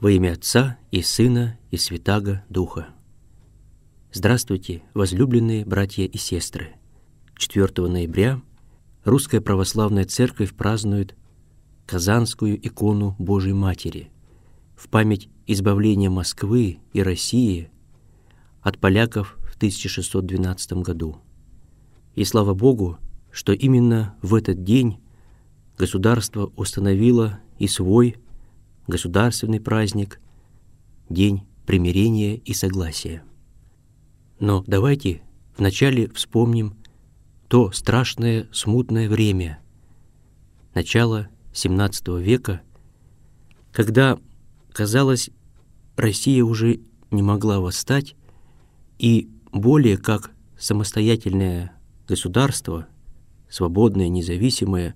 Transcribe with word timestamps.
Во 0.00 0.10
имя 0.10 0.32
Отца 0.32 0.78
и 0.90 1.02
Сына 1.02 1.58
и 1.70 1.76
Святаго 1.76 2.42
Духа. 2.48 2.88
Здравствуйте, 4.14 4.82
возлюбленные 4.94 5.66
братья 5.66 6.04
и 6.04 6.16
сестры. 6.16 6.68
4 7.36 7.86
ноября 7.86 8.40
Русская 9.04 9.40
Православная 9.40 10.04
Церковь 10.04 10.54
празднует 10.54 11.14
Казанскую 11.86 12.58
икону 12.66 13.16
Божьей 13.18 13.54
Матери 13.54 14.10
в 14.76 14.88
память 14.88 15.30
избавления 15.46 16.10
Москвы 16.10 16.80
и 16.92 17.02
России 17.02 17.70
от 18.60 18.78
поляков 18.78 19.38
в 19.40 19.56
1612 19.56 20.72
году. 20.74 21.18
И 22.14 22.24
слава 22.24 22.52
Богу, 22.52 22.98
что 23.30 23.54
именно 23.54 24.16
в 24.20 24.34
этот 24.34 24.64
день 24.64 25.00
государство 25.78 26.52
установило 26.56 27.40
и 27.58 27.68
свой 27.68 28.16
государственный 28.86 29.60
праздник, 29.60 30.20
День 31.08 31.42
примирения 31.66 32.36
и 32.36 32.52
согласия. 32.52 33.24
Но 34.38 34.62
давайте 34.66 35.22
вначале 35.56 36.08
вспомним 36.10 36.74
то 37.50 37.72
страшное 37.72 38.46
смутное 38.52 39.08
время, 39.08 39.58
начало 40.72 41.28
XVII 41.52 42.22
века, 42.22 42.60
когда, 43.72 44.20
казалось, 44.72 45.30
Россия 45.96 46.44
уже 46.44 46.78
не 47.10 47.22
могла 47.22 47.58
восстать 47.58 48.14
и 49.00 49.28
более 49.50 49.98
как 49.98 50.30
самостоятельное 50.60 51.72
государство, 52.06 52.86
свободное, 53.48 54.06
независимое, 54.06 54.94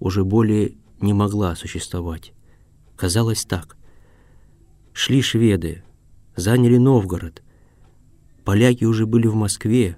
уже 0.00 0.24
более 0.24 0.74
не 1.00 1.12
могла 1.12 1.54
существовать. 1.54 2.32
Казалось 2.96 3.44
так. 3.44 3.76
Шли 4.92 5.22
шведы, 5.22 5.84
заняли 6.34 6.76
Новгород. 6.76 7.44
Поляки 8.44 8.84
уже 8.84 9.06
были 9.06 9.28
в 9.28 9.36
Москве. 9.36 9.96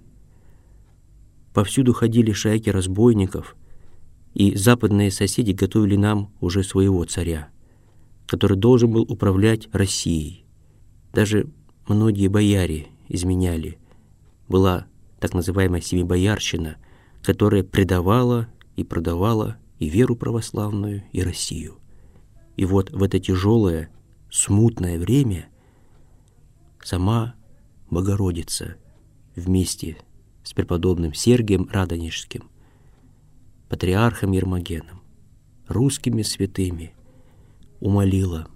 Повсюду 1.52 1.92
ходили 1.92 2.32
шайки 2.32 2.70
разбойников, 2.70 3.56
и 4.34 4.54
западные 4.54 5.10
соседи 5.10 5.52
готовили 5.52 5.96
нам 5.96 6.32
уже 6.40 6.62
своего 6.62 7.04
царя, 7.04 7.48
который 8.26 8.56
должен 8.56 8.92
был 8.92 9.02
управлять 9.02 9.68
Россией. 9.72 10.44
Даже 11.12 11.48
многие 11.88 12.28
бояре 12.28 12.86
изменяли. 13.08 13.78
Была 14.48 14.86
так 15.18 15.34
называемая 15.34 15.80
семибоярщина, 15.80 16.76
которая 17.22 17.64
предавала 17.64 18.48
и 18.76 18.84
продавала 18.84 19.56
и 19.78 19.88
веру 19.88 20.14
православную, 20.14 21.02
и 21.12 21.22
Россию. 21.22 21.78
И 22.56 22.64
вот 22.64 22.90
в 22.90 23.02
это 23.02 23.18
тяжелое, 23.18 23.90
смутное 24.30 24.98
время 24.98 25.48
сама 26.82 27.34
Богородица 27.90 28.76
вместе 29.34 29.96
с 30.50 30.52
преподобным 30.52 31.14
Сергием 31.14 31.68
Радонежским, 31.70 32.50
патриархом 33.68 34.32
Ермогеном, 34.32 35.00
русскими 35.68 36.22
святыми 36.22 36.92
умолила 37.78 38.48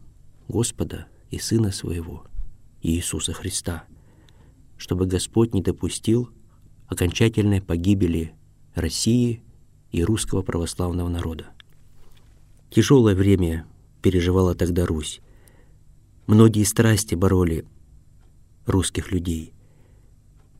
Господа 0.48 1.06
и 1.31 1.39
Сына 1.39 1.70
Своего, 1.70 2.27
Иисуса 2.83 3.33
Христа, 3.33 3.84
чтобы 4.77 5.07
Господь 5.07 5.55
не 5.55 5.63
допустил 5.63 6.30
окончательной 6.89 7.63
погибели 7.63 8.35
России 8.74 9.45
и 9.92 10.02
русского 10.02 10.42
православного 10.42 11.08
народа. 11.08 11.46
Тяжелое 12.70 13.14
время 13.14 13.69
переживала 14.02 14.57
тогда 14.57 14.85
Русь. 14.85 15.20
Многие 16.27 16.64
страсти 16.64 17.14
бороли 17.14 17.64
русских 18.67 19.13
людей. 19.13 19.52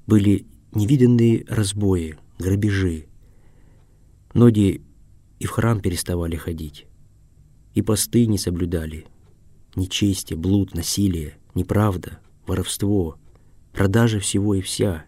Были 0.07 0.47
невиданные 0.75 1.45
разбои, 1.49 2.17
грабежи. 2.39 3.07
Многие 4.33 4.83
и 5.39 5.47
в 5.47 5.51
храм 5.51 5.81
переставали 5.81 6.37
ходить, 6.37 6.87
и 7.75 7.83
посты 7.83 8.27
не 8.27 8.39
соблюдали. 8.39 9.07
Нечестие, 9.77 10.39
блуд, 10.39 10.75
насилие, 10.75 11.37
неправда, 11.55 12.21
воровство, 12.47 13.19
продажа 13.73 14.21
всего 14.21 14.55
и 14.55 14.61
вся, 14.61 15.05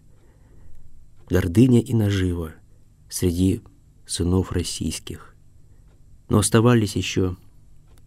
гордыня 1.29 1.81
и 1.81 1.93
нажива 1.93 2.53
среди 3.09 3.61
сынов 4.05 4.51
российских. 4.51 5.35
Но 6.29 6.39
оставались 6.39 6.95
еще 6.95 7.37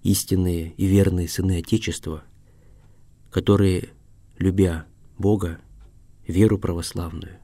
истинные 0.03 0.75
и 0.77 0.87
верные 0.87 1.29
сыны 1.29 1.59
Отечества, 1.59 2.25
которые, 3.31 3.91
любя 4.39 4.87
Бога, 5.19 5.59
веру 6.27 6.59
православную, 6.59 7.40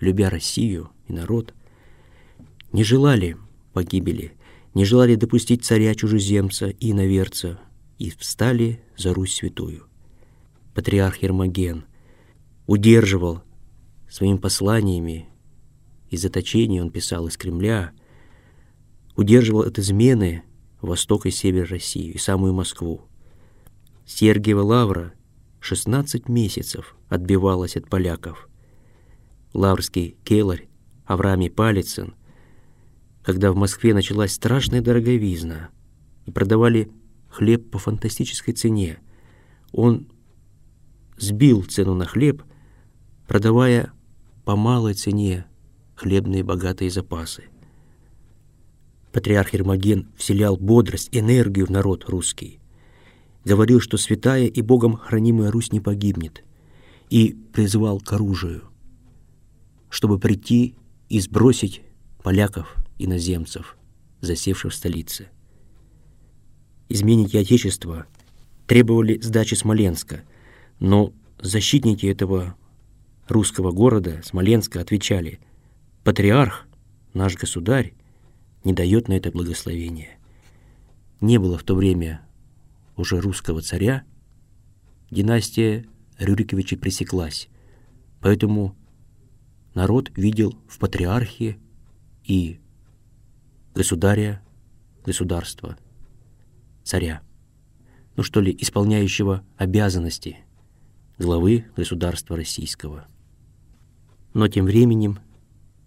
любя 0.00 0.30
Россию 0.30 0.90
и 1.06 1.12
народ, 1.12 1.54
не 2.72 2.84
желали 2.84 3.36
погибели, 3.72 4.32
не 4.74 4.84
желали 4.84 5.14
допустить 5.14 5.64
царя-чужеземца 5.64 6.68
и 6.68 6.90
иноверца, 6.90 7.60
и 7.98 8.10
встали 8.10 8.80
за 8.96 9.14
Русь 9.14 9.34
святую. 9.34 9.84
Патриарх 10.74 11.22
Ермоген 11.22 11.84
удерживал 12.66 13.42
своими 14.08 14.38
посланиями, 14.38 15.28
из 16.10 16.22
заточения 16.22 16.82
он 16.82 16.90
писал 16.90 17.26
из 17.26 17.36
Кремля, 17.36 17.92
удерживал 19.16 19.62
от 19.62 19.78
измены 19.78 20.42
восток 20.80 21.26
и 21.26 21.30
север 21.30 21.68
России, 21.68 22.10
и 22.10 22.18
самую 22.18 22.52
Москву. 22.54 23.02
Сергиева 24.06 24.62
лавра 24.62 25.12
16 25.60 26.28
месяцев 26.28 26.94
отбивалась 27.08 27.76
от 27.76 27.88
поляков. 27.88 28.48
Лаврский 29.54 30.16
келарь 30.24 30.68
Авраамий 31.06 31.48
Палицын, 31.48 32.14
когда 33.22 33.52
в 33.52 33.56
Москве 33.56 33.94
началась 33.94 34.32
страшная 34.32 34.82
дороговизна 34.82 35.70
и 36.26 36.32
продавали 36.32 36.90
хлеб 37.28 37.70
по 37.70 37.78
фантастической 37.78 38.52
цене, 38.52 38.98
он 39.72 40.08
сбил 41.16 41.62
цену 41.62 41.94
на 41.94 42.04
хлеб, 42.04 42.42
продавая 43.28 43.92
по 44.44 44.56
малой 44.56 44.94
цене 44.94 45.46
хлебные 45.94 46.42
богатые 46.42 46.90
запасы. 46.90 47.44
Патриарх 49.12 49.52
Ермоген 49.52 50.08
вселял 50.16 50.56
бодрость, 50.56 51.10
энергию 51.12 51.66
в 51.66 51.70
народ 51.70 52.08
русский. 52.08 52.58
Говорил, 53.44 53.80
что 53.80 53.96
святая 53.98 54.46
и 54.46 54.62
Богом 54.62 54.96
хранимая 54.96 55.52
Русь 55.52 55.70
не 55.70 55.78
погибнет, 55.78 56.42
и 57.10 57.36
призывал 57.52 58.00
к 58.00 58.12
оружию, 58.12 58.64
чтобы 59.94 60.18
прийти 60.18 60.74
и 61.08 61.20
сбросить 61.20 61.80
поляков, 62.24 62.74
иноземцев, 62.98 63.76
засевших 64.22 64.72
в 64.72 64.74
столице. 64.74 65.28
Изменники 66.88 67.36
Отечества 67.36 68.06
требовали 68.66 69.20
сдачи 69.20 69.54
Смоленска, 69.54 70.24
но 70.80 71.12
защитники 71.40 72.06
этого 72.06 72.56
русского 73.28 73.70
города, 73.70 74.20
Смоленска, 74.24 74.80
отвечали, 74.80 75.38
«Патриарх, 76.02 76.66
наш 77.12 77.36
государь, 77.36 77.94
не 78.64 78.72
дает 78.72 79.06
на 79.06 79.12
это 79.12 79.30
благословение. 79.30 80.18
Не 81.20 81.38
было 81.38 81.56
в 81.56 81.62
то 81.62 81.76
время 81.76 82.20
уже 82.96 83.20
русского 83.20 83.62
царя, 83.62 84.02
династия 85.12 85.86
Рюриковичей 86.18 86.78
пресеклась, 86.78 87.48
поэтому 88.20 88.74
народ 89.74 90.10
видел 90.16 90.56
в 90.68 90.78
патриархе 90.78 91.58
и 92.24 92.60
государя, 93.74 94.42
государства, 95.04 95.76
царя, 96.82 97.22
ну 98.16 98.22
что 98.22 98.40
ли, 98.40 98.56
исполняющего 98.58 99.44
обязанности 99.56 100.38
главы 101.18 101.66
государства 101.76 102.36
российского. 102.36 103.06
Но 104.32 104.48
тем 104.48 104.64
временем 104.64 105.18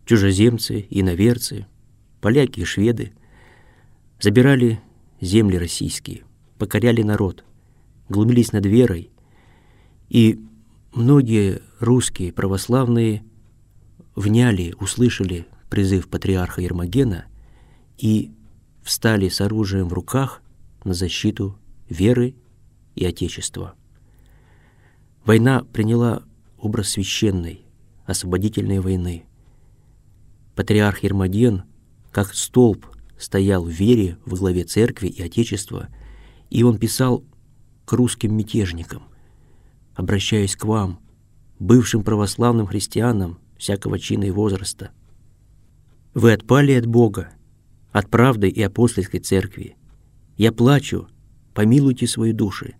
чужеземцы, 0.05 0.85
иноверцы– 0.89 1.65
поляки 2.21 2.61
и 2.61 2.65
шведы, 2.65 3.13
забирали 4.19 4.81
земли 5.21 5.57
российские, 5.57 6.23
покоряли 6.57 7.01
народ, 7.01 7.43
глумились 8.09 8.51
над 8.51 8.65
верой, 8.65 9.11
и 10.09 10.39
многие 10.93 11.61
русские 11.79 12.31
православные 12.33 13.23
вняли, 14.17 14.73
услышали 14.79 15.45
призыв 15.69 16.09
патриарха 16.09 16.61
Ермогена 16.61 17.25
и 17.97 18.31
встали 18.81 19.29
с 19.29 19.39
оружием 19.39 19.87
в 19.87 19.93
руках 19.93 20.41
на 20.83 20.93
защиту 20.93 21.57
веры 21.87 22.35
и 22.95 23.05
Отечества. 23.05 23.75
Война 25.23 25.63
приняла 25.71 26.23
образ 26.57 26.89
священной, 26.89 27.61
освободительной 28.05 28.79
войны. 28.79 29.23
Патриарх 30.55 31.03
Ермоген, 31.03 31.63
как 32.11 32.33
столб, 32.33 32.87
стоял 33.19 33.63
в 33.63 33.69
вере 33.69 34.17
во 34.25 34.35
главе 34.37 34.63
церкви 34.63 35.07
и 35.07 35.21
Отечества, 35.21 35.89
и 36.49 36.63
он 36.63 36.79
писал 36.79 37.23
к 37.85 37.93
русским 37.93 38.35
мятежникам, 38.35 39.03
обращаясь 39.93 40.55
к 40.55 40.65
вам, 40.65 40.99
бывшим 41.59 42.03
православным 42.03 42.65
христианам 42.65 43.39
всякого 43.57 43.99
чина 43.99 44.25
и 44.25 44.31
возраста. 44.31 44.91
Вы 46.13 46.33
отпали 46.33 46.71
от 46.73 46.85
Бога, 46.85 47.29
от 47.91 48.09
правды 48.09 48.49
и 48.49 48.61
апостольской 48.61 49.19
церкви. 49.19 49.75
Я 50.35 50.51
плачу, 50.51 51.07
помилуйте 51.53 52.07
свои 52.07 52.31
души. 52.31 52.75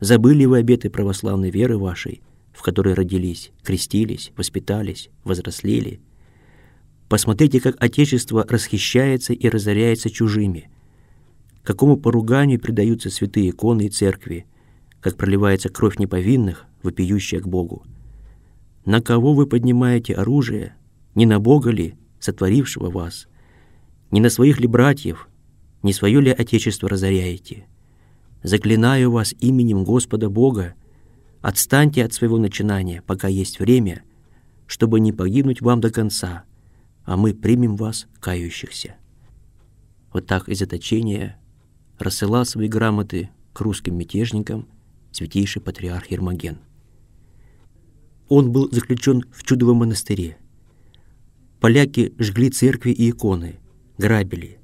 Забыли 0.00 0.44
вы 0.46 0.58
обеты 0.58 0.90
православной 0.90 1.50
веры 1.50 1.78
вашей, 1.78 2.22
в 2.52 2.62
которой 2.62 2.94
родились, 2.94 3.52
крестились, 3.62 4.32
воспитались, 4.36 5.10
возрослели. 5.24 6.00
Посмотрите, 7.08 7.60
как 7.60 7.82
Отечество 7.82 8.44
расхищается 8.48 9.32
и 9.32 9.48
разоряется 9.48 10.10
чужими, 10.10 10.70
какому 11.62 11.96
поруганию 11.96 12.58
предаются 12.58 13.10
святые 13.10 13.50
иконы 13.50 13.86
и 13.86 13.90
церкви, 13.90 14.46
как 15.00 15.16
проливается 15.16 15.68
кровь 15.68 15.98
неповинных, 15.98 16.66
вопиющая 16.82 17.40
к 17.40 17.48
Богу. 17.48 17.84
На 18.84 19.00
кого 19.00 19.32
вы 19.34 19.46
поднимаете 19.46 20.14
оружие? 20.14 20.74
Не 21.14 21.26
на 21.26 21.38
Бога 21.38 21.70
ли, 21.70 21.94
сотворившего 22.18 22.90
вас? 22.90 23.28
Не 24.10 24.20
на 24.20 24.28
своих 24.28 24.60
ли 24.60 24.66
братьев? 24.66 25.28
Не 25.82 25.92
свое 25.92 26.20
ли 26.20 26.30
Отечество 26.30 26.88
разоряете? 26.88 27.66
Заклинаю 28.42 29.12
вас 29.12 29.34
именем 29.38 29.84
Господа 29.84 30.28
Бога, 30.28 30.74
отстаньте 31.40 32.04
от 32.04 32.12
своего 32.12 32.38
начинания, 32.38 33.02
пока 33.06 33.28
есть 33.28 33.60
время, 33.60 34.02
чтобы 34.66 34.98
не 34.98 35.12
погибнуть 35.12 35.60
вам 35.60 35.80
до 35.80 35.90
конца, 35.90 36.44
а 37.04 37.16
мы 37.16 37.34
примем 37.34 37.76
вас, 37.76 38.08
кающихся. 38.20 38.96
Вот 40.12 40.26
так 40.26 40.48
из 40.48 40.58
заточения 40.58 41.38
рассылал 41.98 42.44
свои 42.44 42.68
грамоты 42.68 43.30
к 43.52 43.60
русским 43.60 43.96
мятежникам 43.96 44.66
святейший 45.12 45.62
патриарх 45.62 46.10
Ермоген. 46.10 46.58
Он 48.28 48.52
был 48.52 48.68
заключен 48.70 49.24
в 49.32 49.42
чудовом 49.44 49.78
монастыре. 49.78 50.38
Поляки 51.60 52.14
жгли 52.18 52.50
церкви 52.50 52.90
и 52.90 53.10
иконы, 53.10 53.60
грабили. 53.98 54.58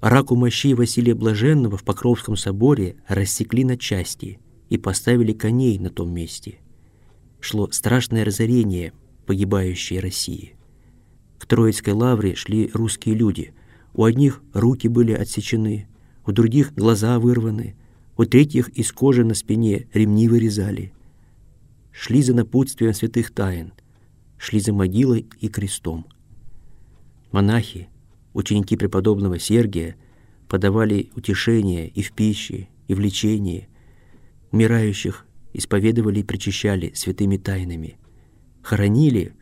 Раку 0.00 0.36
мощей 0.36 0.74
Василия 0.74 1.14
Блаженного 1.14 1.78
в 1.78 1.84
Покровском 1.84 2.36
соборе 2.36 2.96
рассекли 3.08 3.64
на 3.64 3.78
части 3.78 4.38
и 4.68 4.76
поставили 4.76 5.32
коней 5.32 5.78
на 5.78 5.88
том 5.88 6.12
месте. 6.12 6.58
Шло 7.40 7.70
страшное 7.70 8.24
разорение 8.24 8.92
погибающей 9.24 9.98
России. 9.98 10.56
К 11.38 11.46
Троицкой 11.46 11.94
лавре 11.94 12.34
шли 12.34 12.70
русские 12.72 13.14
люди. 13.14 13.54
У 13.94 14.04
одних 14.04 14.42
руки 14.52 14.88
были 14.88 15.12
отсечены, 15.12 15.88
у 16.26 16.32
других 16.32 16.74
глаза 16.74 17.18
вырваны, 17.18 17.76
у 18.16 18.24
третьих 18.24 18.68
из 18.70 18.92
кожи 18.92 19.24
на 19.24 19.34
спине 19.34 19.88
ремни 19.92 20.28
вырезали. 20.28 20.92
Шли 21.96 22.22
за 22.22 22.34
напутствием 22.34 22.92
святых 22.92 23.30
тайн, 23.32 23.72
шли 24.36 24.58
за 24.58 24.72
могилой 24.72 25.28
и 25.40 25.48
крестом. 25.48 26.06
Монахи, 27.30 27.88
ученики 28.32 28.76
преподобного 28.76 29.38
Сергия, 29.38 29.94
подавали 30.48 31.10
утешение 31.14 31.88
и 31.88 32.02
в 32.02 32.12
пище, 32.12 32.68
и 32.88 32.94
в 32.94 33.00
лечении. 33.00 33.68
Умирающих 34.50 35.24
исповедовали 35.52 36.18
и 36.18 36.24
причащали 36.24 36.92
святыми 36.94 37.36
тайнами. 37.36 37.96
Хоронили, 38.62 39.32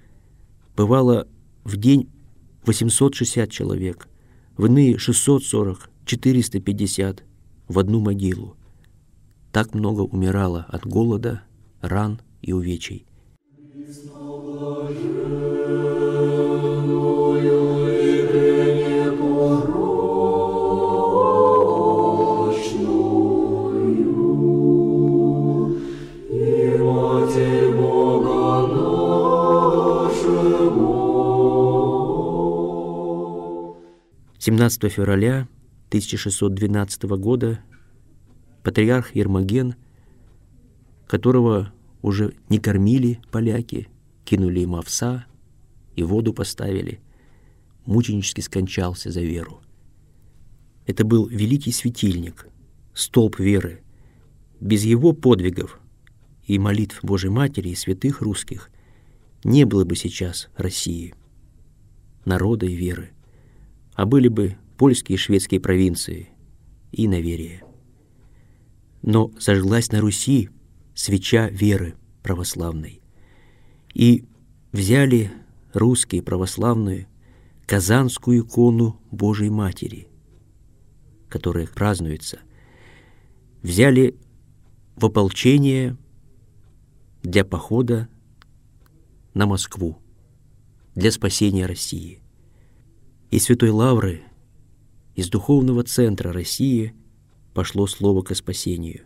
бывало, 0.77 1.29
в 1.65 1.79
день 1.79 2.11
860 2.67 3.51
человек, 3.51 4.09
в 4.59 4.67
иные 4.67 4.99
640, 4.99 5.89
450 6.05 7.25
в 7.69 7.79
одну 7.79 8.01
могилу. 8.01 8.59
Так 9.53 9.75
много 9.75 10.03
умирало 10.03 10.67
от 10.69 10.87
голода, 10.87 11.43
ран 11.81 12.21
и 12.43 12.53
увечий. 12.53 13.07
Семнадцатого 34.39 34.91
февраля 34.91 35.49
1612 35.89 37.05
года 37.05 37.61
патриарх 38.65 39.15
Ермоген, 39.15 39.77
которого 41.07 41.73
уже 42.03 42.35
не 42.49 42.59
кормили 42.59 43.21
поляки, 43.31 43.89
кинули 44.25 44.61
им 44.61 44.75
овса 44.75 45.27
и 45.95 46.03
воду 46.03 46.35
поставили, 46.35 47.01
мученически 47.87 48.41
скончался 48.41 49.11
за 49.11 49.21
веру. 49.21 49.61
Это 50.87 51.05
был 51.05 51.27
великий 51.27 51.73
светильник, 51.73 52.47
столб 52.93 53.39
веры. 53.39 53.83
Без 54.61 54.85
его 54.85 55.13
подвигов 55.13 55.81
и 56.47 56.59
молитв 56.59 57.03
Божьей 57.03 57.31
Матери 57.31 57.71
и 57.71 57.75
святых 57.75 58.21
русских 58.21 58.71
не 59.45 59.65
было 59.65 59.85
бы 59.85 59.97
сейчас 59.97 60.49
России, 60.57 61.15
народа 62.25 62.67
и 62.67 62.75
веры, 62.75 63.11
а 63.95 64.07
были 64.07 64.29
бы 64.29 64.57
польские 64.77 65.15
и 65.15 65.19
шведские 65.19 65.61
провинции 65.61 66.29
и 66.93 67.09
наверие. 67.09 67.63
Но 69.03 69.33
зажглась 69.39 69.91
на 69.91 70.01
Руси 70.01 70.51
свеча 70.95 71.49
веры 71.49 71.95
православной. 72.23 73.01
И 73.95 74.25
взяли 74.73 75.33
русские 75.73 76.23
православные 76.23 77.09
Казанскую 77.67 78.43
икону 78.43 79.01
Божьей 79.11 79.51
Матери, 79.51 80.09
которая 81.29 81.67
празднуется, 81.67 82.41
взяли 83.63 84.17
в 84.97 85.07
ополчение 85.07 85.97
для 87.23 87.45
похода 87.45 88.09
на 89.33 89.47
Москву, 89.47 89.99
для 90.95 91.11
спасения 91.11 91.67
России. 91.67 92.21
И 93.31 93.39
Святой 93.39 93.71
Лавры– 93.71 94.23
из 95.15 95.29
духовного 95.29 95.85
центра 95.85 96.33
России 96.33 96.95
пошло 97.53 97.87
слово 97.87 98.23
ко 98.23 98.35
спасению. 98.35 99.03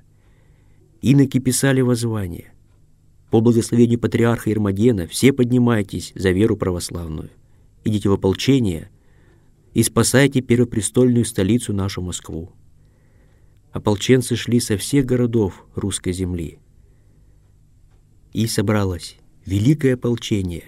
Иноки 1.08 1.38
писали 1.38 1.82
воззвание. 1.82 2.52
По 3.30 3.40
благословению 3.40 4.00
патриарха 4.00 4.50
Ермогена 4.50 5.06
все 5.06 5.32
поднимайтесь 5.32 6.10
за 6.16 6.32
веру 6.32 6.56
православную. 6.56 7.30
Идите 7.84 8.08
в 8.08 8.14
ополчение 8.14 8.90
и 9.72 9.84
спасайте 9.84 10.40
первопрестольную 10.40 11.24
столицу 11.24 11.72
нашу 11.72 12.02
Москву. 12.02 12.50
Ополченцы 13.70 14.34
шли 14.34 14.58
со 14.58 14.76
всех 14.76 15.06
городов 15.06 15.64
русской 15.76 16.12
земли. 16.12 16.58
И 18.32 18.48
собралось 18.48 19.16
великое 19.44 19.94
ополчение 19.94 20.64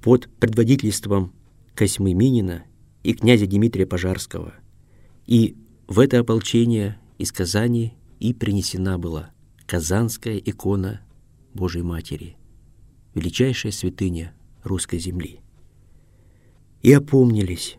под 0.00 0.30
предводительством 0.38 1.34
Косьмы 1.74 2.14
Минина 2.14 2.64
и 3.02 3.12
князя 3.12 3.46
Дмитрия 3.46 3.84
Пожарского. 3.84 4.54
И 5.26 5.54
в 5.86 5.98
это 5.98 6.18
ополчение 6.18 6.98
из 7.18 7.30
Казани 7.30 7.92
и 8.20 8.32
принесена 8.32 8.96
была 8.96 9.32
Казанская 9.70 10.36
икона 10.36 11.00
Божьей 11.54 11.82
Матери, 11.82 12.36
величайшая 13.14 13.70
святыня 13.70 14.34
русской 14.64 14.98
земли. 14.98 15.38
И 16.82 16.92
опомнились 16.92 17.78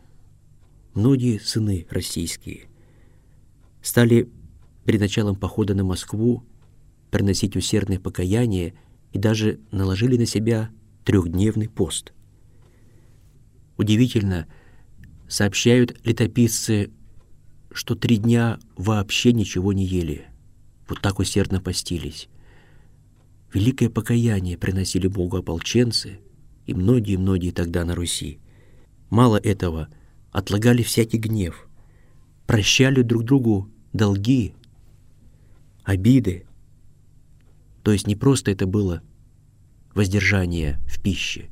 многие 0.93 1.37
сыны 1.37 1.85
российские, 1.89 2.69
стали 3.81 4.29
перед 4.85 5.01
началом 5.01 5.35
похода 5.35 5.75
на 5.75 5.83
Москву 5.83 6.45
приносить 7.09 7.57
усердное 7.57 7.99
покаяние 7.99 8.73
и 9.11 9.19
даже 9.19 9.59
наложили 9.71 10.15
на 10.15 10.25
себя 10.25 10.69
трехдневный 11.03 11.67
пост. 11.67 12.13
Удивительно, 13.75 14.47
Сообщают 15.27 15.99
летописцы, 16.05 16.89
что 17.73 17.95
три 17.95 18.15
дня 18.15 18.59
вообще 18.77 19.33
ничего 19.33 19.73
не 19.73 19.85
ели. 19.85 20.30
Вот 20.91 20.99
так 20.99 21.19
усердно 21.19 21.61
постились. 21.61 22.27
Великое 23.53 23.89
покаяние 23.89 24.57
приносили 24.57 25.07
Богу 25.07 25.37
ополченцы 25.37 26.19
и 26.65 26.73
многие-многие 26.73 27.51
тогда 27.51 27.85
на 27.85 27.95
Руси. 27.95 28.41
Мало 29.09 29.37
этого, 29.37 29.87
отлагали 30.33 30.83
всякий 30.83 31.17
гнев, 31.17 31.69
прощали 32.45 33.03
друг 33.03 33.23
другу 33.23 33.69
долги, 33.93 34.53
обиды. 35.85 36.45
То 37.83 37.93
есть 37.93 38.05
не 38.05 38.17
просто 38.17 38.51
это 38.51 38.65
было 38.65 39.01
воздержание 39.95 40.77
в 40.87 41.01
пище, 41.01 41.51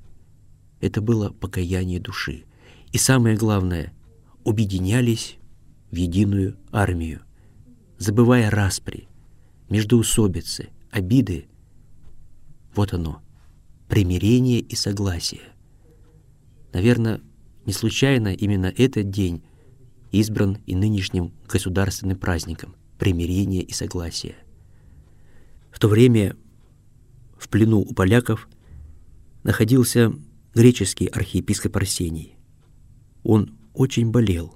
это 0.82 1.00
было 1.00 1.30
покаяние 1.30 2.02
души. 2.02 2.44
И 2.92 2.98
самое 2.98 3.38
главное, 3.38 3.94
объединялись 4.44 5.38
в 5.92 5.96
единую 5.96 6.58
армию, 6.74 7.22
забывая 7.98 8.50
распри, 8.50 9.09
междоусобицы, 9.70 10.70
обиды. 10.92 11.48
Вот 12.76 12.94
оно, 12.94 13.22
примирение 13.88 14.60
и 14.60 14.76
согласие. 14.76 15.42
Наверное, 16.74 17.22
не 17.66 17.74
случайно 17.74 18.34
именно 18.34 18.68
этот 18.68 19.10
день 19.10 19.44
избран 20.12 20.58
и 20.66 20.76
нынешним 20.76 21.34
государственным 21.48 22.18
праздником 22.18 22.76
примирения 22.98 23.62
и 23.62 23.72
согласия. 23.72 24.36
В 25.72 25.80
то 25.80 25.88
время 25.88 26.36
в 27.38 27.48
плену 27.48 27.80
у 27.80 27.94
поляков 27.94 28.50
находился 29.44 30.14
греческий 30.54 31.08
архиепископ 31.08 31.78
Арсений. 31.78 32.36
Он 33.24 33.56
очень 33.74 34.12
болел. 34.12 34.56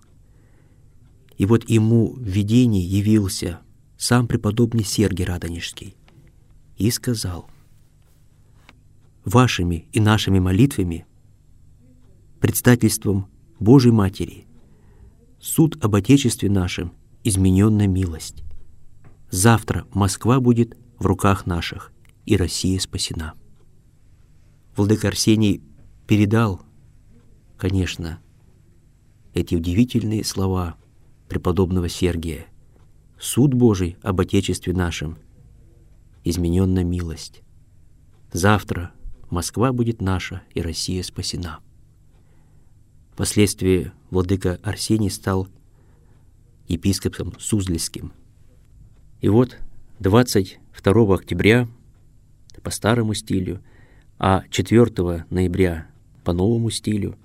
И 1.38 1.46
вот 1.46 1.70
ему 1.70 2.14
в 2.14 2.22
видении 2.22 2.84
явился 2.84 3.62
сам 4.04 4.28
преподобный 4.28 4.84
Сергий 4.84 5.24
Радонежский 5.24 5.96
и 6.76 6.92
сказал, 6.92 7.50
«Вашими 9.24 9.88
и 9.94 10.02
нашими 10.02 10.40
молитвами, 10.40 11.06
предстательством 12.42 13.28
Божьей 13.62 13.94
Матери, 13.94 14.46
суд 15.40 15.82
об 15.82 15.96
Отечестве 15.96 16.50
нашем– 16.50 16.92
измененная 17.24 17.88
милость. 17.88 18.44
Завтра 19.30 19.88
Москва 19.94 20.42
будет 20.42 20.78
в 21.00 21.06
руках 21.06 21.46
наших, 21.46 21.94
и 22.26 22.36
Россия 22.36 22.80
спасена. 22.80 23.36
Владыка 24.76 25.08
Арсений 25.08 25.62
передал, 26.08 26.62
конечно, 27.58 28.20
эти 29.34 29.56
удивительные 29.56 30.26
слова 30.26 30.76
преподобного 31.30 31.88
Сергия. 31.88 32.48
Суд 33.20 33.54
Божий 33.54 33.98
об 34.02 34.20
Отечестве 34.20 34.74
нашем, 34.74 35.18
измененная 36.24 36.84
милость. 36.84 37.42
Завтра 38.32 38.92
Москва 39.30 39.72
будет 39.72 40.02
наша, 40.02 40.42
и 40.54 40.62
Россия 40.62 41.04
спасена. 41.04 41.60
Впоследствии 43.14 43.92
владыка 44.10 44.60
Арсений 44.64 45.10
стал 45.10 45.48
епископом 46.68 47.34
Суздальским. 47.40 48.14
И 49.22 49.30
вот 49.30 49.58
22 50.00 51.16
октября 51.16 51.68
по 52.62 52.70
старому 52.72 53.14
стилю, 53.14 53.62
а 54.20 54.44
4 54.50 55.26
ноября 55.30 55.88
по 56.24 56.34
новому 56.34 56.70
стилю 56.70 57.18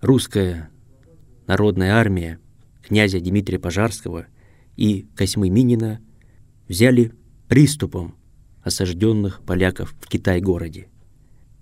русская 0.00 0.70
народная 1.46 1.94
армия 1.94 2.38
князя 2.88 3.20
Дмитрия 3.20 3.58
Пожарского 3.58 4.26
и 4.76 5.06
Косьмы 5.14 5.50
Минина 5.50 6.00
взяли 6.68 7.12
приступом 7.46 8.16
осажденных 8.62 9.42
поляков 9.42 9.94
в 10.00 10.08
Китай-городе. 10.08 10.88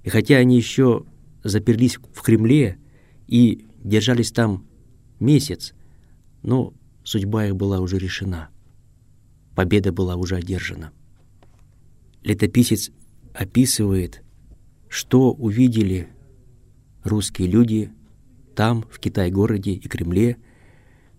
И 0.04 0.08
хотя 0.08 0.36
они 0.36 0.56
еще 0.56 1.04
заперлись 1.42 1.98
в 2.14 2.22
Кремле 2.22 2.78
и 3.26 3.66
держались 3.82 4.30
там 4.30 4.66
месяц, 5.18 5.74
но 6.42 6.72
судьба 7.02 7.46
их 7.46 7.56
была 7.56 7.80
уже 7.80 7.98
решена. 7.98 8.50
Победа 9.56 9.90
была 9.90 10.14
уже 10.14 10.36
одержана. 10.36 10.92
Летописец 12.22 12.92
описывает, 13.34 14.22
что 14.88 15.32
увидели 15.32 16.08
русские 17.02 17.48
люди 17.48 17.90
там, 18.54 18.84
в 18.88 19.00
Китай-городе 19.00 19.72
и 19.72 19.88
Кремле, 19.88 20.36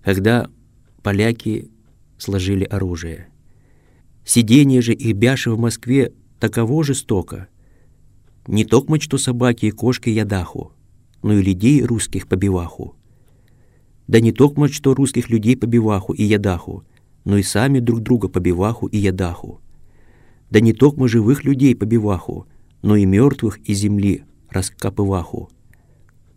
когда 0.08 0.50
поляки 1.04 1.70
сложили 2.18 2.64
оружие. 2.64 3.28
Сидение 4.24 4.82
же 4.82 4.94
их 4.94 5.18
бяши 5.18 5.52
в 5.52 5.60
Москве 5.60 6.14
таково 6.40 6.82
жестоко. 6.86 7.50
Не 8.48 8.64
только 8.64 9.02
что 9.02 9.18
собаки 9.18 9.66
и 9.66 9.72
кошки 9.72 10.08
ядаху, 10.08 10.72
но 11.24 11.34
и 11.34 11.42
людей 11.42 11.84
русских 11.84 12.30
побиваху. 12.30 12.96
Да 14.08 14.22
не 14.22 14.32
только 14.32 14.70
что 14.70 14.94
русских 14.94 15.30
людей 15.30 15.58
по 15.58 15.66
биваху 15.66 16.14
и 16.14 16.24
ядаху, 16.24 16.86
но 17.26 17.36
и 17.36 17.44
сами 17.44 17.80
друг 17.80 18.00
друга 18.00 18.30
по 18.30 18.40
биваху 18.40 18.88
и 18.88 18.98
ядаху. 18.98 19.60
Да 20.50 20.62
не 20.62 20.72
только 20.72 21.10
живых 21.10 21.44
людей 21.44 21.76
по 21.76 21.84
биваху, 21.84 22.48
но 22.82 22.96
и 22.96 23.04
мертвых 23.04 23.58
из 23.58 23.80
земли 23.80 24.24
раскапываху. 24.50 25.50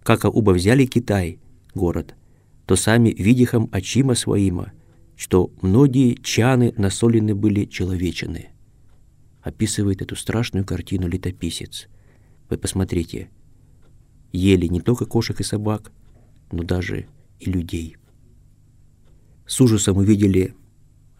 Как 0.02 0.24
уба 0.24 0.54
взяли 0.54 0.86
Китай, 0.86 1.38
город, 1.72 2.16
то 2.70 2.76
сами 2.76 3.08
видихом 3.08 3.68
очима 3.72 4.14
своима, 4.14 4.70
что 5.16 5.50
многие 5.60 6.14
чаны 6.22 6.72
насолены 6.76 7.34
были 7.34 7.64
человечины. 7.64 8.50
Описывает 9.42 10.02
эту 10.02 10.14
страшную 10.14 10.64
картину 10.64 11.08
летописец. 11.08 11.88
Вы 12.48 12.58
посмотрите, 12.58 13.28
ели 14.30 14.68
не 14.68 14.80
только 14.80 15.04
кошек 15.04 15.40
и 15.40 15.42
собак, 15.42 15.90
но 16.52 16.62
даже 16.62 17.08
и 17.40 17.50
людей. 17.50 17.96
С 19.48 19.60
ужасом 19.60 19.96
увидели 19.96 20.54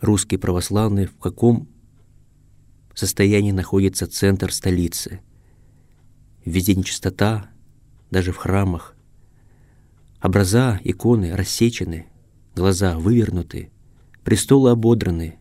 русские 0.00 0.38
православные, 0.38 1.08
в 1.08 1.16
каком 1.16 1.68
состоянии 2.94 3.50
находится 3.50 4.06
центр 4.06 4.52
столицы. 4.52 5.20
Везде 6.44 6.76
нечистота, 6.76 7.50
даже 8.12 8.30
в 8.30 8.36
храмах. 8.36 8.94
Образа, 10.22 10.78
иконы 10.84 11.34
рассечены, 11.34 12.06
глаза 12.54 12.98
вывернуты, 12.98 13.70
престолы 14.22 14.70
ободраны. 14.70 15.38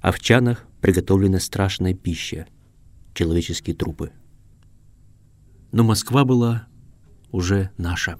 А 0.00 0.12
в 0.12 0.20
чанах 0.20 0.64
приготовлена 0.80 1.40
страшная 1.40 1.94
пища, 1.94 2.46
человеческие 3.12 3.74
трупы. 3.74 4.12
Но 5.72 5.82
Москва 5.82 6.24
была 6.24 6.68
уже 7.32 7.70
наша 7.78 8.16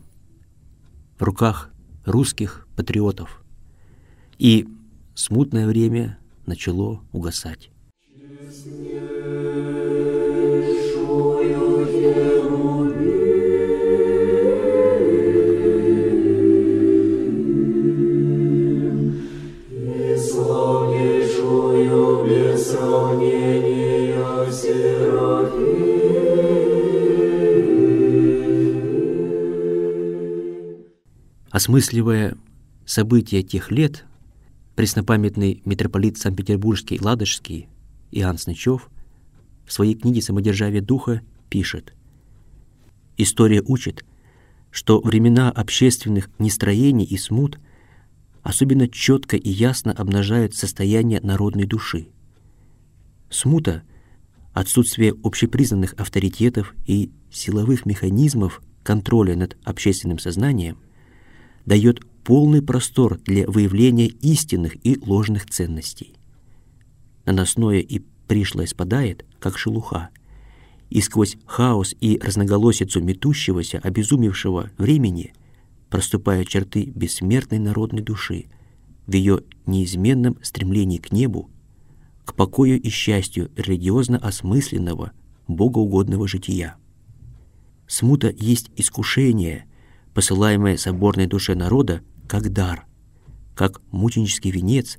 в 1.19 1.23
руках 1.23 1.71
русских 2.05 2.67
патриотов. 2.75 3.45
И 4.39 4.67
смутное 5.15 5.69
время 5.69 6.19
начало 6.47 7.01
угасать. 7.13 7.71
Осмысливая 31.55 32.37
события 32.85 33.45
тех 33.45 33.71
лет, 33.71 34.07
преснопамятный 34.75 35.63
митрополит 35.65 36.19
Санкт-Петербургский 36.19 36.99
Ладожский 37.01 37.69
Иоанн 38.11 38.39
Снычев 38.39 38.91
в 39.65 39.73
своей 39.73 39.95
книге 39.95 40.21
«Самодержавие 40.21 40.83
духа» 40.83 41.23
пишет 41.51 41.95
«История 43.17 43.63
учит, 43.65 44.05
что 44.73 45.01
времена 45.01 45.49
общественных 45.49 46.29
нестроений 46.41 47.05
и 47.05 47.17
смут 47.17 47.61
особенно 48.43 48.89
четко 48.89 49.37
и 49.37 49.49
ясно 49.49 49.93
обнажают 49.93 50.57
состояние 50.57 51.21
народной 51.21 51.67
души. 51.67 52.09
Смута— 53.31 53.85
отсутствие 54.55 55.15
общепризнанных 55.23 55.95
авторитетов 55.99 56.75
и 56.85 57.13
силовых 57.31 57.87
механизмов 57.87 58.61
контроля 58.83 59.37
над 59.37 59.57
общественным 59.63 60.19
сознанием— 60.19 60.79
дает 61.67 62.01
полный 62.25 62.63
простор 62.63 63.19
для 63.25 63.47
выявления 63.47 64.07
истинных 64.07 64.77
и 64.85 64.99
ложных 65.01 65.47
ценностей. 65.47 66.15
Наносное 67.25 67.81
и 67.81 68.01
пришлое 68.27 68.67
спадает, 68.67 69.25
как 69.39 69.59
шелуха, 69.59 70.11
и 70.91 71.01
сквозь 71.01 71.37
хаос 71.47 71.95
и 72.01 72.19
разноголосицу 72.23 73.01
метущегося, 73.01 73.79
обезумевшего 73.79 74.71
времени 74.79 75.35
проступают 75.91 76.49
черты 76.49 76.85
бессмертной 76.95 77.59
народной 77.59 78.03
души 78.03 78.47
в 79.07 79.13
ее 79.13 79.41
неизменном 79.67 80.39
стремлении 80.43 80.99
к 80.99 81.13
небу, 81.13 81.51
к 82.25 82.35
покою 82.35 82.81
и 82.81 82.89
счастью 82.89 83.51
религиозно 83.57 84.19
осмысленного, 84.19 85.13
богоугодного 85.47 86.27
жития. 86.27 86.77
Смута 87.87 88.31
есть 88.31 88.71
искушение– 88.77 89.67
посылаемое 90.15 90.77
соборной 90.77 91.27
душе 91.27 91.55
народа, 91.55 92.03
как 92.29 92.53
дар, 92.53 92.87
как 93.55 93.81
мученический 93.91 94.51
венец, 94.51 94.99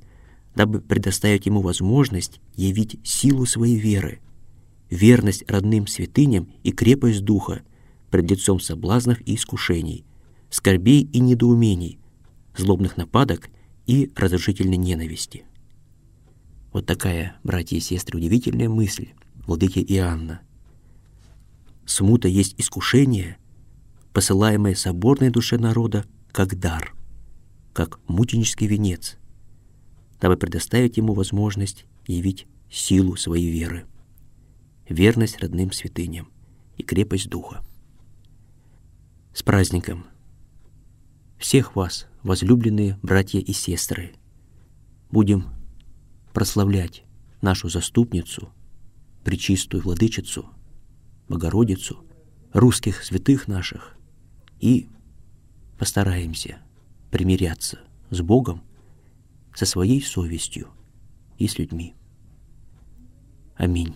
дабы 0.54 0.80
предоставить 0.80 1.46
ему 1.46 1.60
возможность 1.60 2.40
явить 2.54 3.00
силу 3.02 3.46
своей 3.46 3.78
веры, 3.78 4.20
верность 4.90 5.44
родным 5.50 5.86
святыням 5.86 6.52
и 6.62 6.72
крепость 6.72 7.24
духа 7.24 7.62
пред 8.10 8.30
лицом 8.30 8.60
соблазнов 8.60 9.20
и 9.26 9.34
искушений, 9.34 10.04
скорбей 10.50 11.02
и 11.02 11.18
недоумений, 11.18 11.98
злобных 12.56 12.96
нападок 12.96 13.48
и 13.86 14.10
разрушительной 14.14 14.76
ненависти. 14.76 15.44
Вот 16.72 16.86
такая, 16.86 17.36
братья 17.42 17.76
и 17.76 17.80
сестры, 17.80 18.18
удивительная 18.18 18.68
мысль 18.68 19.08
владыки 19.46 19.78
Иоанна. 19.78 20.40
Смута 21.84 22.28
есть 22.28 22.54
искушение, 22.58 23.38
посылаемое 24.16 24.74
соборной 24.74 25.28
душе 25.28 25.58
народа 25.58 26.06
как 26.32 26.58
дар, 26.58 26.94
как 27.74 28.00
мученический 28.08 28.66
венец, 28.66 29.18
дабы 30.22 30.38
предоставить 30.38 30.96
ему 30.96 31.12
возможность 31.12 31.84
явить 32.06 32.46
силу 32.70 33.16
своей 33.16 33.50
веры, 33.50 33.84
верность 34.88 35.38
родным 35.40 35.70
святыням 35.70 36.30
и 36.78 36.82
крепость 36.82 37.28
духа. 37.28 37.62
С 39.34 39.42
праздником! 39.42 40.06
Всех 41.36 41.76
вас, 41.76 42.06
возлюбленные 42.22 42.98
братья 43.02 43.38
и 43.38 43.52
сестры, 43.52 44.14
будем 45.10 45.44
прославлять 46.32 47.02
нашу 47.42 47.68
заступницу, 47.68 48.48
Пречистую 49.24 49.82
Владычицу, 49.82 50.48
Богородицу, 51.28 52.02
русских 52.54 53.04
святых 53.04 53.46
наших 53.46 53.95
и 54.60 54.88
постараемся 55.78 56.58
примиряться 57.10 57.78
с 58.10 58.20
Богом, 58.20 58.62
со 59.54 59.64
своей 59.64 60.02
совестью 60.02 60.68
и 61.38 61.48
с 61.48 61.58
людьми. 61.58 61.94
Аминь. 63.56 63.94